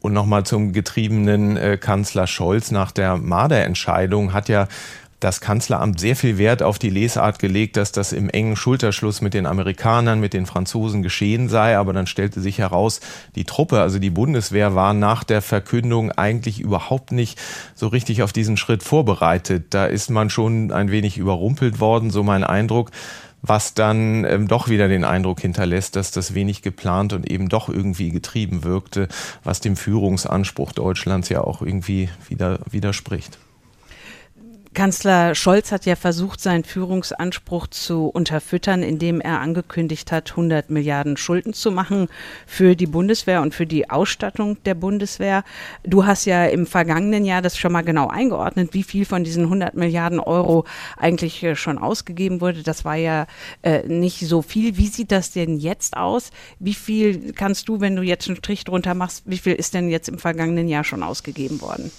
[0.00, 4.68] Und nochmal zum getriebenen äh, Kanzler Scholz nach der Marder-Entscheidung hat ja
[5.22, 9.34] das Kanzleramt sehr viel Wert auf die Lesart gelegt, dass das im engen Schulterschluss mit
[9.34, 11.76] den Amerikanern, mit den Franzosen geschehen sei.
[11.76, 13.00] Aber dann stellte sich heraus,
[13.36, 17.40] die Truppe, also die Bundeswehr, war nach der Verkündung eigentlich überhaupt nicht
[17.74, 19.66] so richtig auf diesen Schritt vorbereitet.
[19.70, 22.90] Da ist man schon ein wenig überrumpelt worden, so mein Eindruck
[23.44, 27.68] was dann ähm, doch wieder den Eindruck hinterlässt, dass das wenig geplant und eben doch
[27.68, 29.08] irgendwie getrieben wirkte,
[29.42, 33.38] was dem Führungsanspruch Deutschlands ja auch irgendwie wieder widerspricht.
[34.74, 41.18] Kanzler Scholz hat ja versucht, seinen Führungsanspruch zu unterfüttern, indem er angekündigt hat, 100 Milliarden
[41.18, 42.08] Schulden zu machen
[42.46, 45.44] für die Bundeswehr und für die Ausstattung der Bundeswehr.
[45.84, 49.44] Du hast ja im vergangenen Jahr das schon mal genau eingeordnet, wie viel von diesen
[49.44, 50.64] 100 Milliarden Euro
[50.96, 52.62] eigentlich schon ausgegeben wurde.
[52.62, 53.26] Das war ja
[53.62, 54.78] äh, nicht so viel.
[54.78, 56.30] Wie sieht das denn jetzt aus?
[56.58, 59.90] Wie viel kannst du, wenn du jetzt einen Strich drunter machst, wie viel ist denn
[59.90, 61.90] jetzt im vergangenen Jahr schon ausgegeben worden?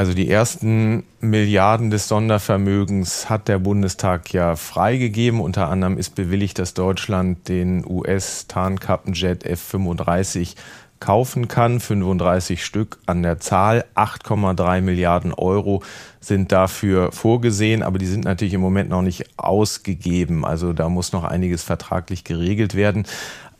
[0.00, 5.42] Also die ersten Milliarden des Sondervermögens hat der Bundestag ja freigegeben.
[5.42, 10.54] Unter anderem ist bewilligt, dass Deutschland den US-Tarnkappenjet F-35
[11.00, 11.80] kaufen kann.
[11.80, 13.84] 35 Stück an der Zahl.
[13.94, 15.82] 8,3 Milliarden Euro
[16.18, 20.46] sind dafür vorgesehen, aber die sind natürlich im Moment noch nicht ausgegeben.
[20.46, 23.04] Also da muss noch einiges vertraglich geregelt werden.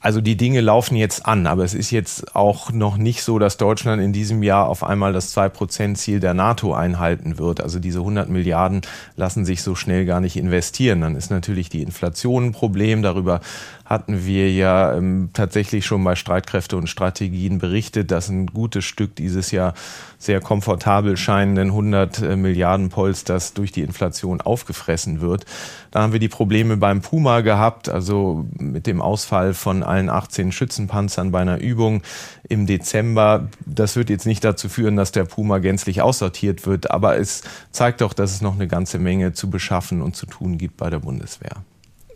[0.03, 3.59] Also die Dinge laufen jetzt an, aber es ist jetzt auch noch nicht so, dass
[3.59, 7.61] Deutschland in diesem Jahr auf einmal das 2-Prozent-Ziel der NATO einhalten wird.
[7.61, 8.81] Also diese 100 Milliarden
[9.17, 11.03] lassen sich so schnell gar nicht investieren.
[11.03, 13.03] Dann ist natürlich die Inflation ein Problem.
[13.03, 13.43] Darüber
[13.90, 19.16] hatten wir ja ähm, tatsächlich schon bei Streitkräfte und Strategien berichtet, dass ein gutes Stück
[19.16, 19.74] dieses Jahr
[20.16, 25.44] sehr komfortabel scheinenden 100 äh, Milliarden Polsters durch die Inflation aufgefressen wird.
[25.90, 30.53] Da haben wir die Probleme beim Puma gehabt, also mit dem Ausfall von allen 18
[30.53, 32.03] Schützenpanzern bei einer Übung
[32.48, 33.48] im Dezember.
[33.66, 38.03] Das wird jetzt nicht dazu führen, dass der Puma gänzlich aussortiert wird, aber es zeigt
[38.03, 41.00] doch, dass es noch eine ganze Menge zu beschaffen und zu tun gibt bei der
[41.00, 41.64] Bundeswehr.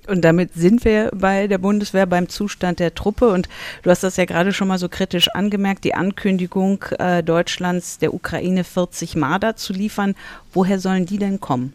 [0.07, 3.29] Und damit sind wir bei der Bundeswehr beim Zustand der Truppe.
[3.29, 3.49] Und
[3.83, 8.15] du hast das ja gerade schon mal so kritisch angemerkt, die Ankündigung äh, Deutschlands der
[8.15, 10.15] Ukraine 40 Marder zu liefern.
[10.53, 11.73] Woher sollen die denn kommen?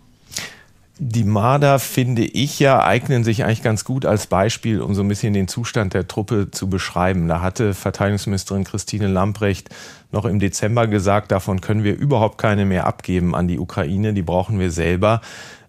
[1.02, 5.08] Die Marder, finde ich ja, eignen sich eigentlich ganz gut als Beispiel, um so ein
[5.08, 7.30] bisschen den Zustand der Truppe zu beschreiben.
[7.30, 9.70] Da hatte Verteidigungsministerin Christine Lamprecht
[10.12, 14.24] noch im Dezember gesagt, davon können wir überhaupt keine mehr abgeben an die Ukraine, die
[14.24, 15.22] brauchen wir selber.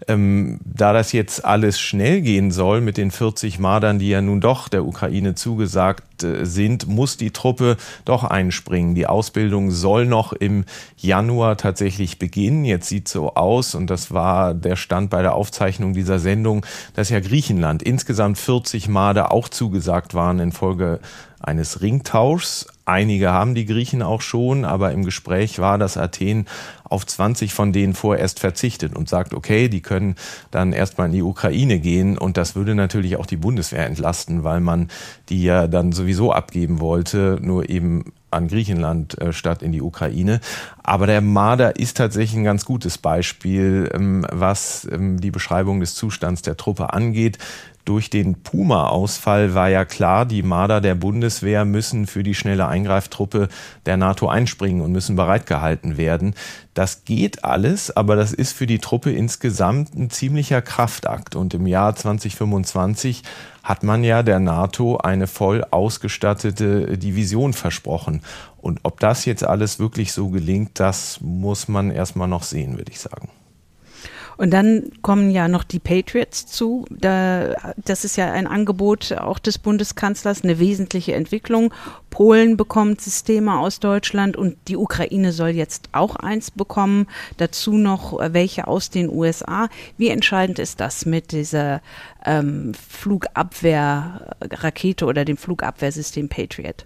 [0.08, 4.40] Ähm, da das jetzt alles schnell gehen soll mit den 40 Mardern, die ja nun
[4.40, 8.94] doch der Ukraine zugesagt äh, sind, muss die Truppe doch einspringen.
[8.94, 10.64] Die Ausbildung soll noch im
[10.96, 12.64] Januar tatsächlich beginnen.
[12.64, 17.10] Jetzt sieht so aus, und das war der Stand bei der Aufzeichnung dieser Sendung, dass
[17.10, 21.00] ja Griechenland insgesamt 40 Marder auch zugesagt waren infolge
[21.40, 22.66] eines Ringtauschs.
[22.90, 26.46] Einige haben die Griechen auch schon, aber im Gespräch war, dass Athen
[26.82, 30.16] auf 20 von denen vorerst verzichtet und sagt, okay, die können
[30.50, 34.58] dann erstmal in die Ukraine gehen und das würde natürlich auch die Bundeswehr entlasten, weil
[34.58, 34.88] man
[35.28, 40.40] die ja dann sowieso abgeben wollte, nur eben an Griechenland äh, statt in die Ukraine.
[40.82, 45.94] Aber der Marder ist tatsächlich ein ganz gutes Beispiel, ähm, was ähm, die Beschreibung des
[45.94, 47.38] Zustands der Truppe angeht.
[47.90, 53.48] Durch den Puma-Ausfall war ja klar, die Marder der Bundeswehr müssen für die schnelle Eingreiftruppe
[53.84, 56.36] der NATO einspringen und müssen bereitgehalten werden.
[56.72, 61.34] Das geht alles, aber das ist für die Truppe insgesamt ein ziemlicher Kraftakt.
[61.34, 63.24] Und im Jahr 2025
[63.64, 68.22] hat man ja der NATO eine voll ausgestattete Division versprochen.
[68.58, 72.92] Und ob das jetzt alles wirklich so gelingt, das muss man erstmal noch sehen, würde
[72.92, 73.30] ich sagen.
[74.40, 76.86] Und dann kommen ja noch die Patriots zu.
[76.88, 81.74] Da, das ist ja ein Angebot auch des Bundeskanzlers, eine wesentliche Entwicklung.
[82.08, 87.06] Polen bekommt Systeme aus Deutschland und die Ukraine soll jetzt auch eins bekommen.
[87.36, 89.68] Dazu noch welche aus den USA.
[89.98, 91.82] Wie entscheidend ist das mit dieser
[92.24, 96.84] ähm, Flugabwehrrakete oder dem Flugabwehrsystem Patriot?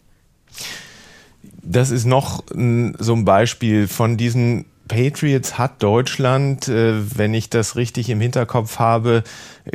[1.62, 7.76] Das ist noch so ein Beispiel von diesen Patriots hat Deutschland, äh, wenn ich das
[7.76, 9.24] richtig im Hinterkopf habe,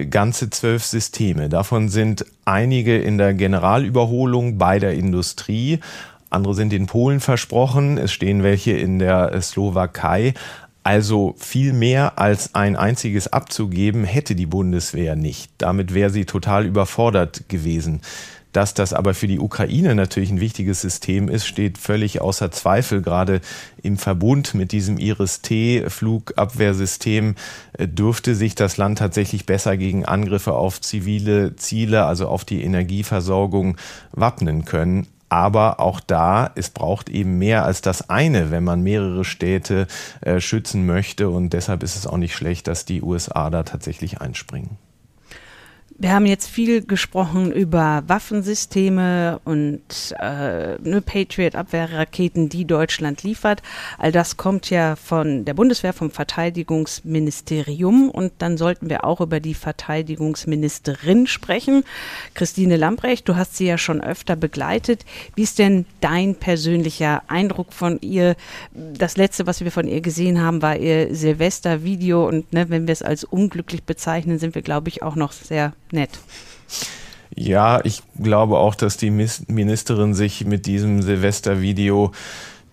[0.10, 1.50] ganze zwölf Systeme.
[1.50, 5.80] Davon sind einige in der Generalüberholung bei der Industrie.
[6.30, 7.98] Andere sind in Polen versprochen.
[7.98, 10.36] Es stehen welche in der Slowakei.
[10.84, 15.52] Also viel mehr als ein einziges abzugeben hätte die Bundeswehr nicht.
[15.58, 18.02] Damit wäre sie total überfordert gewesen.
[18.52, 23.04] Dass das aber für die Ukraine natürlich ein wichtiges System ist, steht völlig außer Zweifel.
[23.04, 23.42] Gerade
[23.84, 27.36] im Verbund mit diesem Iris-T-Flugabwehrsystem
[27.74, 32.64] äh, dürfte sich das Land tatsächlich besser gegen Angriffe auf zivile Ziele, also auf die
[32.64, 33.78] Energieversorgung,
[34.12, 35.06] wappnen können.
[35.30, 39.86] Aber auch da, es braucht eben mehr als das eine, wenn man mehrere Städte
[40.22, 41.30] äh, schützen möchte.
[41.30, 44.80] Und deshalb ist es auch nicht schlecht, dass die USA da tatsächlich einspringen.
[46.02, 53.62] Wir haben jetzt viel gesprochen über Waffensysteme und äh, ne, Patriot-Abwehrraketen, die Deutschland liefert.
[53.98, 58.10] All das kommt ja von der Bundeswehr, vom Verteidigungsministerium.
[58.12, 61.84] Und dann sollten wir auch über die Verteidigungsministerin sprechen.
[62.34, 65.04] Christine Lambrecht, du hast sie ja schon öfter begleitet.
[65.36, 68.38] Wie ist denn dein persönlicher Eindruck von ihr?
[68.72, 72.26] Das letzte, was wir von ihr gesehen haben, war ihr Silvester-Video.
[72.26, 75.74] Und ne, wenn wir es als unglücklich bezeichnen, sind wir, glaube ich, auch noch sehr
[75.94, 76.20] nett.
[77.36, 82.12] Ja, ich glaube auch, dass die Ministerin sich mit diesem Silvestervideo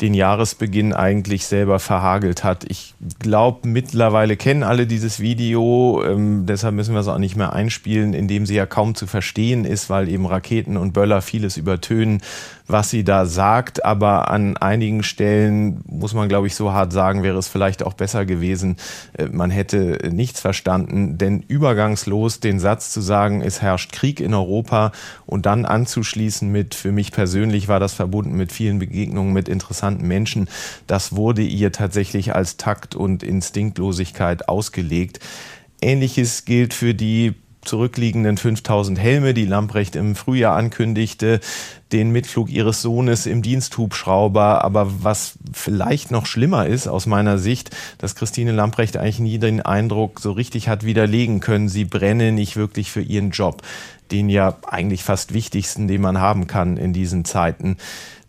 [0.00, 2.64] den Jahresbeginn eigentlich selber verhagelt hat.
[2.68, 7.52] Ich glaube, mittlerweile kennen alle dieses Video, ähm, deshalb müssen wir es auch nicht mehr
[7.52, 11.56] einspielen, in dem sie ja kaum zu verstehen ist, weil eben Raketen und Böller vieles
[11.56, 12.20] übertönen
[12.68, 17.22] was sie da sagt, aber an einigen Stellen muss man, glaube ich, so hart sagen,
[17.22, 18.76] wäre es vielleicht auch besser gewesen,
[19.16, 24.34] äh, man hätte nichts verstanden, denn übergangslos den Satz zu sagen, es herrscht Krieg in
[24.34, 24.92] Europa
[25.26, 29.85] und dann anzuschließen mit, für mich persönlich war das verbunden mit vielen Begegnungen mit interessanten
[29.90, 30.48] Menschen,
[30.86, 35.20] das wurde ihr tatsächlich als Takt und Instinktlosigkeit ausgelegt.
[35.80, 37.34] Ähnliches gilt für die
[37.66, 41.40] zurückliegenden 5000 Helme, die Lamprecht im Frühjahr ankündigte,
[41.92, 44.64] den Mitflug ihres Sohnes im Diensthubschrauber.
[44.64, 49.60] Aber was vielleicht noch schlimmer ist aus meiner Sicht, dass Christine Lamprecht eigentlich nie den
[49.60, 53.62] Eindruck so richtig hat widerlegen können, sie brenne nicht wirklich für ihren Job,
[54.10, 57.76] den ja eigentlich fast wichtigsten, den man haben kann in diesen Zeiten.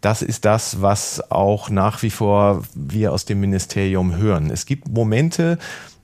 [0.02, 4.52] Das ist das, was auch nach wie vor wir aus dem Ministerium hören.
[4.52, 5.58] Es gibt Momente,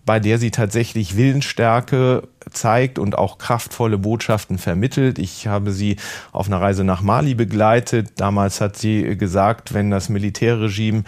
[0.06, 5.18] bei der sie tatsächlich Willensstärke zeigt und auch kraftvolle Botschaften vermittelt.
[5.18, 5.96] Ich habe sie
[6.32, 8.12] auf einer Reise nach Mali begleitet.
[8.18, 11.04] Damals hat sie gesagt, wenn das Militärregime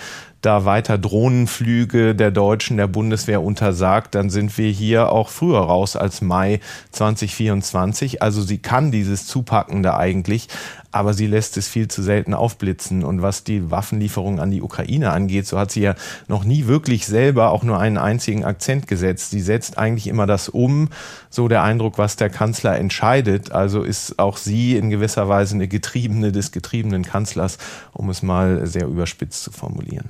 [0.46, 5.96] da weiter Drohnenflüge der Deutschen, der Bundeswehr untersagt, dann sind wir hier auch früher raus
[5.96, 6.60] als Mai
[6.92, 8.22] 2024.
[8.22, 10.48] Also sie kann dieses Zupackende eigentlich,
[10.96, 13.04] aber sie lässt es viel zu selten aufblitzen.
[13.04, 15.96] Und was die Waffenlieferung an die Ukraine angeht, so hat sie ja
[16.30, 19.32] noch nie wirklich selber auch nur einen einzigen Akzent gesetzt.
[19.32, 20.88] Sie setzt eigentlich immer das um,
[21.30, 23.52] so der Eindruck, was der Kanzler entscheidet.
[23.52, 27.58] Also ist auch sie in gewisser Weise eine Getriebene des getriebenen Kanzlers,
[27.92, 30.10] um es mal sehr überspitzt zu formulieren.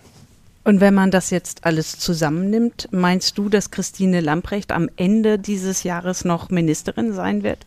[0.63, 5.81] Und wenn man das jetzt alles zusammennimmt, meinst du, dass Christine Lamprecht am Ende dieses
[5.81, 7.65] Jahres noch Ministerin sein wird?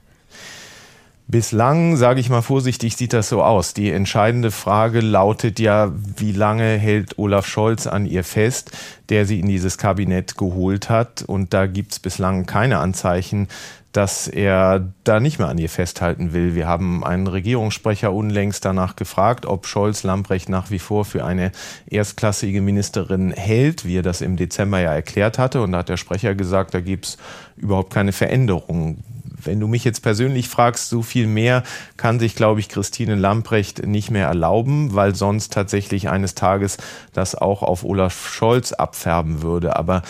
[1.30, 3.74] Bislang, sage ich mal vorsichtig, sieht das so aus.
[3.74, 8.70] Die entscheidende Frage lautet ja, wie lange hält Olaf Scholz an ihr fest,
[9.10, 11.20] der sie in dieses Kabinett geholt hat.
[11.20, 13.48] Und da gibt es bislang keine Anzeichen,
[13.92, 16.54] dass er da nicht mehr an ihr festhalten will.
[16.54, 21.52] Wir haben einen Regierungssprecher unlängst danach gefragt, ob Scholz Lambrecht nach wie vor für eine
[21.90, 25.60] erstklassige Ministerin hält, wie er das im Dezember ja erklärt hatte.
[25.60, 27.18] Und da hat der Sprecher gesagt, da gibt es
[27.58, 29.04] überhaupt keine Veränderung.
[29.42, 31.62] Wenn du mich jetzt persönlich fragst, so viel mehr
[31.96, 36.78] kann sich, glaube ich, Christine Lamprecht nicht mehr erlauben, weil sonst tatsächlich eines Tages
[37.12, 39.76] das auch auf Olaf Scholz abfärben würde.
[39.76, 40.02] Aber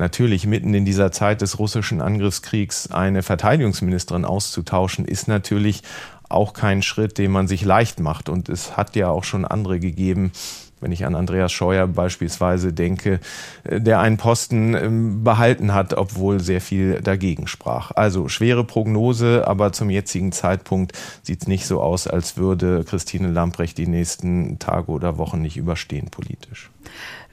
[0.00, 5.82] Natürlich mitten in dieser Zeit des russischen Angriffskriegs eine Verteidigungsministerin auszutauschen, ist natürlich
[6.28, 8.28] auch kein Schritt, den man sich leicht macht.
[8.28, 10.30] Und es hat ja auch schon andere gegeben,
[10.80, 13.20] wenn ich an Andreas Scheuer beispielsweise denke,
[13.64, 17.92] äh, der einen Posten ähm, behalten hat, obwohl sehr viel dagegen sprach.
[17.92, 23.28] Also schwere Prognose, aber zum jetzigen Zeitpunkt sieht es nicht so aus, als würde Christine
[23.28, 26.70] Lamprecht die nächsten Tage oder Wochen nicht überstehen politisch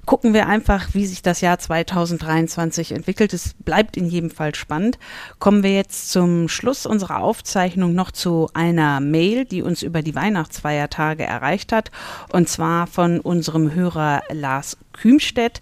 [0.05, 3.33] gucken wir einfach, wie sich das Jahr 2023 entwickelt.
[3.33, 4.99] Es bleibt in jedem Fall spannend.
[5.39, 10.15] Kommen wir jetzt zum Schluss unserer Aufzeichnung noch zu einer Mail, die uns über die
[10.15, 11.91] Weihnachtsfeiertage erreicht hat.
[12.31, 15.61] Und zwar von unserem Hörer Lars Kühnstedt.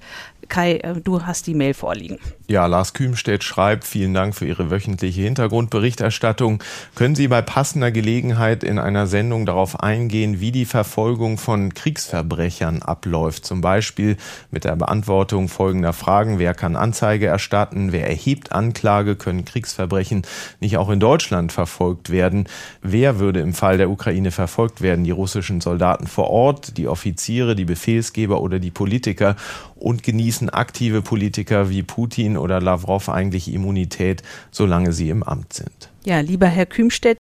[0.49, 2.19] Kai, äh, du hast die Mail vorliegen.
[2.54, 6.62] Ja, Lars Kühnstedt schreibt, vielen Dank für Ihre wöchentliche Hintergrundberichterstattung.
[6.94, 12.84] Können Sie bei passender Gelegenheit in einer Sendung darauf eingehen, wie die Verfolgung von Kriegsverbrechern
[12.84, 13.44] abläuft?
[13.44, 14.18] Zum Beispiel
[14.52, 16.38] mit der Beantwortung folgender Fragen.
[16.38, 17.92] Wer kann Anzeige erstatten?
[17.92, 19.16] Wer erhebt Anklage?
[19.16, 20.22] Können Kriegsverbrechen
[20.60, 22.48] nicht auch in Deutschland verfolgt werden?
[22.84, 25.06] Wer würde im Fall der Ukraine verfolgt werden?
[25.06, 29.38] Die russischen Soldaten vor Ort, die Offiziere, die Befehlsgeber oder die Politiker?
[29.76, 35.89] Und genießen aktive Politiker wie Putin oder Lavrov eigentlich Immunität, solange sie im Amt sind.
[36.06, 37.17] Ja, lieber Herr Kümstedt,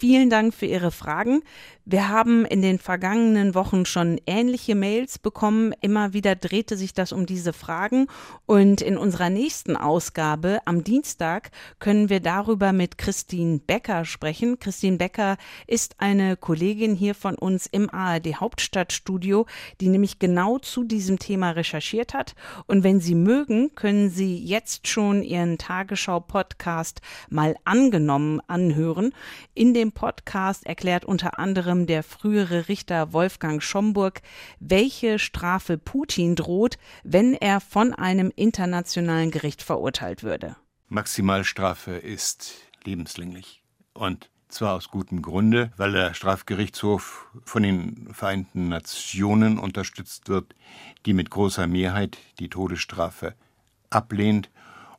[0.00, 1.42] Vielen Dank für Ihre Fragen.
[1.84, 5.74] Wir haben in den vergangenen Wochen schon ähnliche Mails bekommen.
[5.80, 8.06] Immer wieder drehte sich das um diese Fragen.
[8.46, 14.58] Und in unserer nächsten Ausgabe am Dienstag können wir darüber mit Christine Becker sprechen.
[14.58, 15.36] Christine Becker
[15.66, 19.46] ist eine Kollegin hier von uns im ARD Hauptstadtstudio,
[19.80, 22.36] die nämlich genau zu diesem Thema recherchiert hat.
[22.66, 29.12] Und wenn Sie mögen, können Sie jetzt schon Ihren Tagesschau-Podcast mal angenommen anhören.
[29.54, 34.22] In dem Podcast erklärt unter anderem der frühere Richter Wolfgang Schomburg,
[34.58, 40.56] welche Strafe Putin droht, wenn er von einem internationalen Gericht verurteilt würde.
[40.88, 43.62] Maximalstrafe ist lebenslänglich.
[43.92, 50.54] Und zwar aus gutem Grunde, weil der Strafgerichtshof von den Vereinten Nationen unterstützt wird,
[51.06, 53.34] die mit großer Mehrheit die Todesstrafe
[53.90, 54.50] ablehnt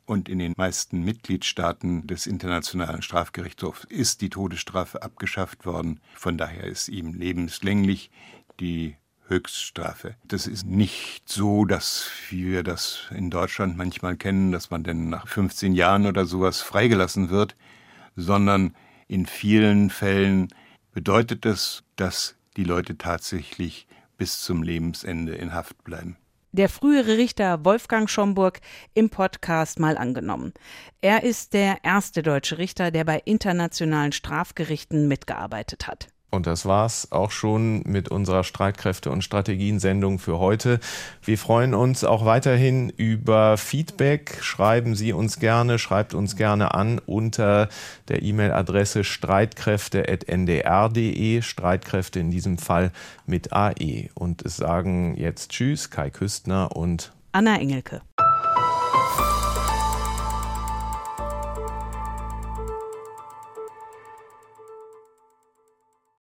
[0.06, 6.00] und in den meisten Mitgliedstaaten des Internationalen Strafgerichtshofs ist die Todesstrafe abgeschafft worden.
[6.14, 8.10] Von daher ist ihm lebenslänglich
[8.60, 8.96] die
[9.28, 10.16] Höchststrafe.
[10.24, 15.28] Das ist nicht so, dass wir das in Deutschland manchmal kennen, dass man denn nach
[15.28, 17.56] 15 Jahren oder sowas freigelassen wird,
[18.16, 18.74] sondern
[19.08, 20.48] in vielen Fällen
[20.92, 23.86] bedeutet es, dass die Leute tatsächlich
[24.18, 26.16] bis zum Lebensende in Haft bleiben
[26.52, 28.60] der frühere Richter Wolfgang Schomburg
[28.94, 30.52] im Podcast mal angenommen.
[31.00, 36.08] Er ist der erste deutsche Richter, der bei internationalen Strafgerichten mitgearbeitet hat.
[36.32, 40.80] Und das war's auch schon mit unserer Streitkräfte- und Strategiensendung für heute.
[41.22, 44.38] Wir freuen uns auch weiterhin über Feedback.
[44.40, 47.68] Schreiben Sie uns gerne, schreibt uns gerne an unter
[48.08, 51.42] der E-Mail-Adresse streitkräfte.ndr.de.
[51.42, 52.92] Streitkräfte in diesem Fall
[53.26, 54.08] mit AE.
[54.14, 58.00] Und es sagen jetzt Tschüss, Kai Küstner und Anna Engelke.